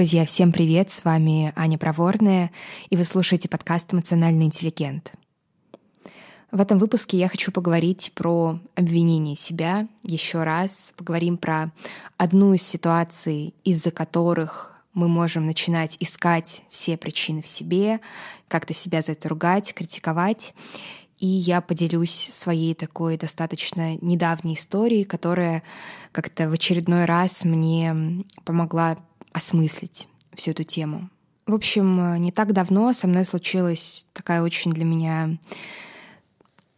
[0.00, 0.90] Друзья, всем привет!
[0.90, 2.50] С вами Аня Проворная,
[2.88, 5.12] и вы слушаете подкаст «Эмоциональный интеллигент».
[6.50, 10.94] В этом выпуске я хочу поговорить про обвинение себя еще раз.
[10.96, 11.70] Поговорим про
[12.16, 18.00] одну из ситуаций, из-за которых мы можем начинать искать все причины в себе,
[18.48, 20.54] как-то себя за это ругать, критиковать.
[21.18, 25.62] И я поделюсь своей такой достаточно недавней историей, которая
[26.10, 28.96] как-то в очередной раз мне помогла
[29.32, 31.10] осмыслить всю эту тему.
[31.46, 35.38] В общем, не так давно со мной случилась такая очень для меня,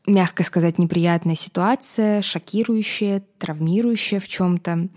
[0.06, 4.88] мягко сказать, неприятная ситуация, шокирующая, травмирующая в чем-то.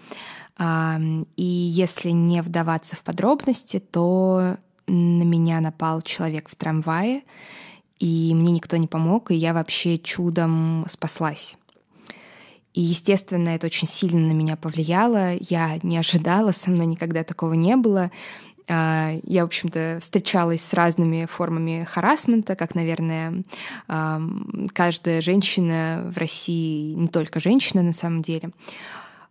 [1.36, 7.24] И если не вдаваться в подробности, то на меня напал человек в трамвае,
[8.00, 11.58] и мне никто не помог, и я вообще чудом спаслась.
[12.76, 15.34] И, естественно, это очень сильно на меня повлияло.
[15.40, 18.12] Я не ожидала, со мной никогда такого не было.
[18.68, 23.44] А, я, в общем-то, встречалась с разными формами харасмента, как, наверное,
[24.74, 28.50] каждая женщина в России, не только женщина на самом деле.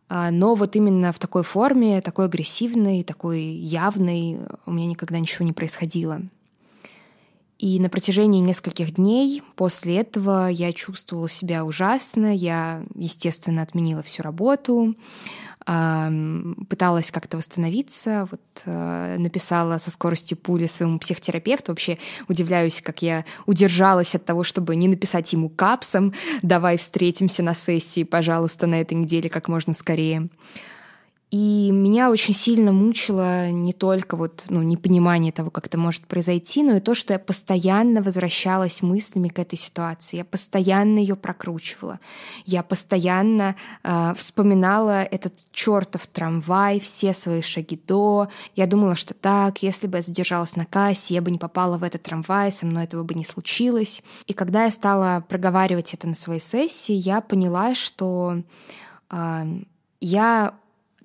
[0.08, 5.44] А, но вот именно в такой форме, такой агрессивной, такой явной у меня никогда ничего
[5.44, 6.22] не происходило.
[7.58, 12.34] И на протяжении нескольких дней после этого я чувствовала себя ужасно.
[12.34, 14.96] Я, естественно, отменила всю работу,
[15.64, 21.72] пыталась как-то восстановиться, вот, э, написала со скоростью пули своему психотерапевту.
[21.72, 21.96] Вообще
[22.28, 28.04] удивляюсь, как я удержалась от того, чтобы не написать ему капсом «давай встретимся на сессии,
[28.04, 30.28] пожалуйста, на этой неделе как можно скорее».
[31.34, 36.62] И меня очень сильно мучило не только вот, ну, непонимание того, как это может произойти,
[36.62, 40.18] но и то, что я постоянно возвращалась мыслями к этой ситуации.
[40.18, 41.98] Я постоянно ее прокручивала.
[42.46, 48.28] Я постоянно э, вспоминала этот чертов трамвай, все свои шаги до.
[48.54, 51.82] Я думала, что так, если бы я задержалась на кассе, я бы не попала в
[51.82, 54.04] этот трамвай, со мной этого бы не случилось.
[54.28, 58.40] И когда я стала проговаривать это на своей сессии, я поняла, что
[59.10, 59.44] э,
[60.00, 60.54] я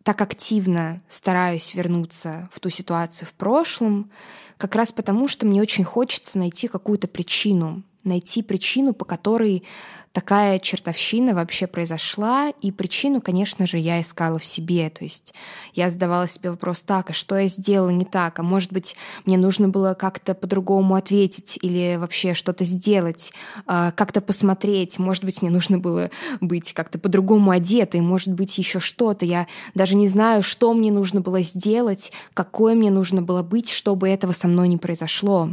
[0.09, 4.09] так активно стараюсь вернуться в ту ситуацию в прошлом,
[4.58, 9.64] как раз потому, что мне очень хочется найти какую-то причину, найти причину, по которой
[10.12, 12.50] такая чертовщина вообще произошла.
[12.62, 14.90] И причину, конечно же, я искала в себе.
[14.90, 15.34] То есть
[15.74, 18.40] я задавала себе вопрос, так, а что я сделала не так?
[18.40, 23.31] А может быть, мне нужно было как-то по-другому ответить или вообще что-то сделать,
[23.66, 25.00] а, как-то посмотреть.
[25.00, 26.09] Может быть, мне нужно было
[26.41, 29.26] быть как-то по-другому одетой, может быть, еще что-то.
[29.26, 34.09] Я даже не знаю, что мне нужно было сделать, какое мне нужно было быть, чтобы
[34.09, 35.50] этого со мной не произошло.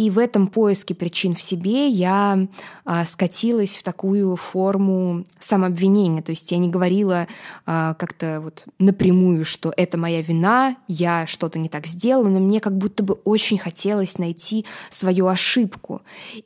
[0.00, 2.48] И в этом поиске причин в себе я
[2.86, 6.22] а, скатилась в такую форму самообвинения.
[6.22, 7.28] То есть я не говорила
[7.66, 12.60] а, как-то вот напрямую, что это моя вина, я что-то не так сделала, но мне
[12.60, 16.00] как будто бы очень хотелось найти свою ошибку.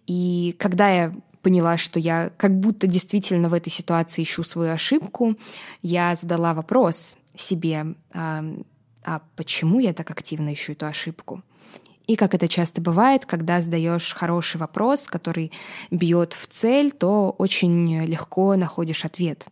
[0.09, 5.37] И когда я поняла, что я как будто действительно в этой ситуации ищу свою ошибку,
[5.81, 8.45] я задала вопрос себе, а,
[9.05, 11.45] а почему я так активно ищу эту ошибку?
[12.07, 15.53] И как это часто бывает, когда задаешь хороший вопрос, который
[15.91, 19.47] бьет в цель, то очень легко находишь ответ.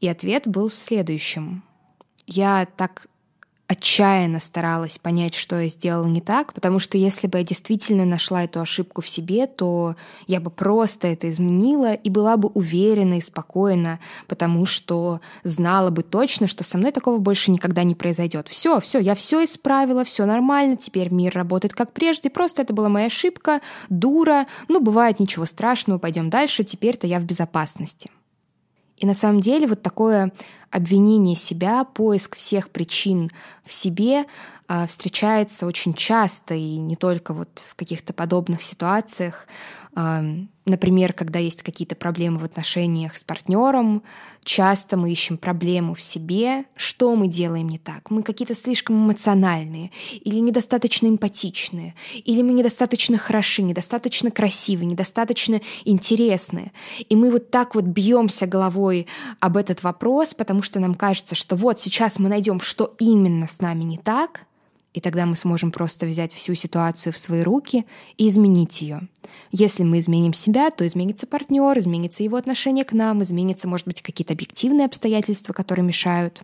[0.00, 1.62] И ответ был в следующем.
[2.26, 3.06] Я так
[3.68, 8.44] отчаянно старалась понять, что я сделала не так, потому что если бы я действительно нашла
[8.44, 9.94] эту ошибку в себе, то
[10.26, 16.02] я бы просто это изменила и была бы уверена и спокойна, потому что знала бы
[16.02, 18.48] точно, что со мной такого больше никогда не произойдет.
[18.48, 22.88] Все, все, я все исправила, все нормально, теперь мир работает как прежде, просто это была
[22.88, 28.10] моя ошибка, дура, ну бывает ничего страшного, пойдем дальше, теперь-то я в безопасности.
[28.98, 30.32] И на самом деле вот такое
[30.70, 33.30] обвинение себя, поиск всех причин
[33.64, 34.26] в себе
[34.66, 39.46] а, встречается очень часто и не только вот в каких-то подобных ситуациях.
[40.64, 44.02] Например, когда есть какие-то проблемы в отношениях с партнером,
[44.44, 48.10] часто мы ищем проблему в себе, что мы делаем не так.
[48.10, 49.90] Мы какие-то слишком эмоциональные,
[50.22, 56.72] или недостаточно эмпатичные, или мы недостаточно хороши, недостаточно красивы, недостаточно интересные.
[57.08, 59.06] И мы вот так вот бьемся головой
[59.40, 63.60] об этот вопрос, потому что нам кажется, что вот сейчас мы найдем, что именно с
[63.60, 64.44] нами не так,
[64.98, 67.86] и тогда мы сможем просто взять всю ситуацию в свои руки
[68.16, 69.02] и изменить ее.
[69.52, 74.02] Если мы изменим себя, то изменится партнер, изменится его отношение к нам, изменится, может быть,
[74.02, 76.42] какие-то объективные обстоятельства, которые мешают.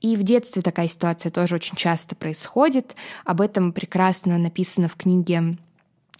[0.00, 2.96] И в детстве такая ситуация тоже очень часто происходит.
[3.24, 5.56] Об этом прекрасно написано в книге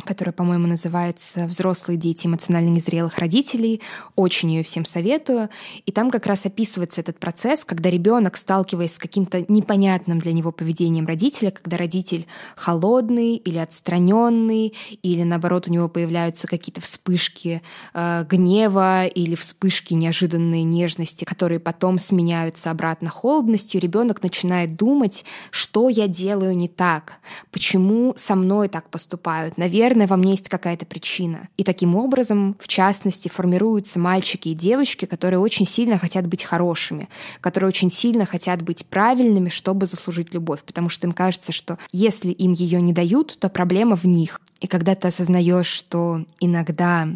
[0.04, 3.80] которая, по-моему, называется «Взрослые дети эмоционально незрелых родителей».
[4.14, 5.48] Очень ее всем советую.
[5.86, 10.52] И там как раз описывается этот процесс, когда ребенок, сталкиваясь с каким-то непонятным для него
[10.52, 17.60] поведением родителя, когда родитель холодный или отстраненный, или наоборот у него появляются какие-то вспышки
[17.92, 25.88] э, гнева или вспышки неожиданной нежности, которые потом сменяются обратно холодностью, ребенок начинает думать, что
[25.88, 27.18] я делаю не так,
[27.50, 29.58] почему со мной так поступают.
[29.58, 31.48] Наверное, наверное, во мне есть какая-то причина.
[31.56, 37.08] И таким образом, в частности, формируются мальчики и девочки, которые очень сильно хотят быть хорошими,
[37.40, 42.30] которые очень сильно хотят быть правильными, чтобы заслужить любовь, потому что им кажется, что если
[42.30, 44.42] им ее не дают, то проблема в них.
[44.60, 47.08] И когда ты осознаешь, что иногда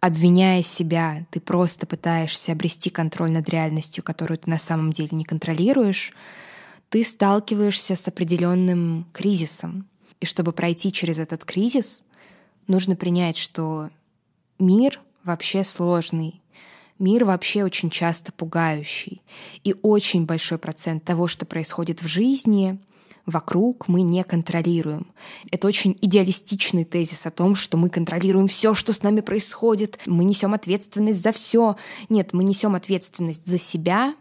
[0.00, 5.24] обвиняя себя, ты просто пытаешься обрести контроль над реальностью, которую ты на самом деле не
[5.24, 6.12] контролируешь,
[6.90, 9.86] ты сталкиваешься с определенным кризисом.
[10.20, 12.02] И чтобы пройти через этот кризис,
[12.66, 13.90] нужно принять, что
[14.58, 16.40] мир вообще сложный,
[16.98, 19.22] мир вообще очень часто пугающий.
[19.64, 22.78] И очень большой процент того, что происходит в жизни,
[23.26, 25.12] вокруг мы не контролируем.
[25.50, 30.24] Это очень идеалистичный тезис о том, что мы контролируем все, что с нами происходит, мы
[30.24, 31.76] несем ответственность за все.
[32.08, 34.14] Нет, мы несем ответственность за себя,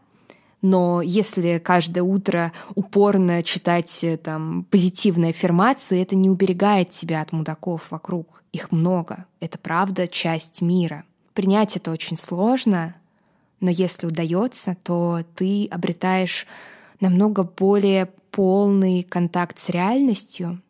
[0.62, 7.32] но если каждое утро упорно читать э, там позитивные аффирмации, это не уберегает тебя от
[7.32, 8.44] мудаков вокруг.
[8.52, 9.26] Их много.
[9.40, 11.06] Это правда часть мира.
[11.34, 12.96] Принять это очень сложно,
[13.62, 16.46] но если удается, то ты обретаешь
[17.00, 20.62] намного более полный контакт с реальностью,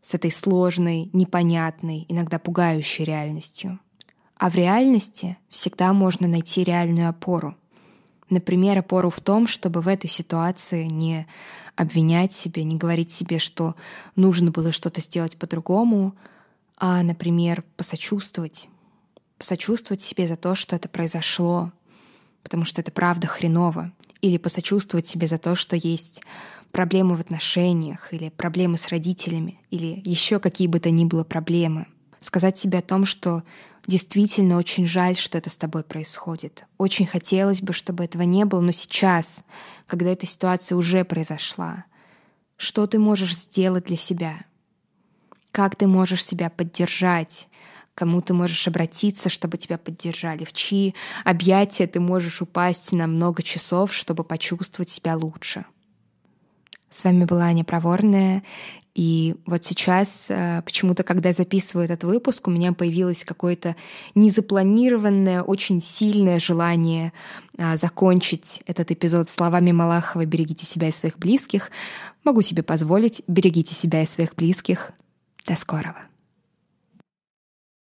[0.00, 3.78] с этой сложной, непонятной, иногда пугающей реальностью.
[4.38, 7.56] А в реальности всегда можно найти реальную опору—
[8.32, 11.26] Например, опору в том, чтобы в этой ситуации не
[11.76, 13.74] обвинять себя, не говорить себе, что
[14.16, 16.14] нужно было что-то сделать по-другому,
[16.78, 18.68] а, например, посочувствовать.
[19.36, 21.72] Посочувствовать себе за то, что это произошло,
[22.42, 23.92] потому что это правда хреново.
[24.22, 26.22] Или посочувствовать себе за то, что есть
[26.70, 31.86] проблемы в отношениях, или проблемы с родителями, или еще какие бы то ни было проблемы.
[32.22, 33.42] Сказать себе о том, что
[33.86, 36.64] Действительно очень жаль, что это с тобой происходит.
[36.78, 39.42] Очень хотелось бы, чтобы этого не было, но сейчас,
[39.86, 41.84] когда эта ситуация уже произошла,
[42.56, 44.44] что ты можешь сделать для себя?
[45.50, 47.48] Как ты можешь себя поддержать?
[47.94, 50.44] Кому ты можешь обратиться, чтобы тебя поддержали?
[50.44, 55.64] В чьи объятия ты можешь упасть на много часов, чтобы почувствовать себя лучше?
[56.92, 58.42] С вами была Аня Проворная.
[58.94, 63.74] И вот сейчас э, почему-то, когда я записываю этот выпуск, у меня появилось какое-то
[64.14, 67.14] незапланированное, очень сильное желание
[67.56, 71.70] а, закончить этот эпизод словами Малахова «Берегите себя и своих близких».
[72.22, 73.22] Могу себе позволить.
[73.26, 74.92] Берегите себя и своих близких.
[75.46, 75.96] До скорого.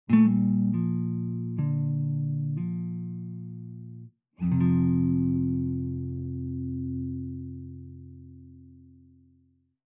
[0.08, 0.85] thank you